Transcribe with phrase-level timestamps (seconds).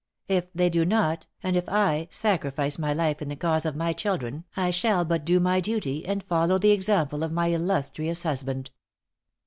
[0.27, 3.93] If they do not, and if I [sacrifice] my life in the cause of my
[3.93, 8.71] children, I shall but do my duty, and follow the example of my illustrious husband."